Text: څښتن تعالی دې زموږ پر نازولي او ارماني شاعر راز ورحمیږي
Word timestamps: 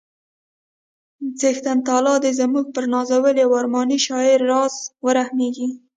څښتن 1.39 1.77
تعالی 1.87 2.15
دې 2.23 2.31
زموږ 2.39 2.65
پر 2.75 2.83
نازولي 2.93 3.41
او 3.45 3.51
ارماني 3.61 3.97
شاعر 4.05 4.39
راز 4.51 4.75
ورحمیږي 5.05 5.69